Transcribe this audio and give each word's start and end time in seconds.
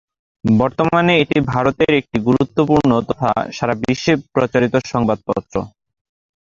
বর্তমানে 0.43 1.13
এটি 1.23 1.37
ভারতের 1.51 1.91
একটি 1.95 2.17
গুরুত্বপূর্ণ 2.27 2.91
তথা 3.09 3.29
সারা 3.51 3.73
বিশ্বে 3.81 4.13
প্রচারিত 4.33 4.73
সংবাদপত্র। 4.91 5.55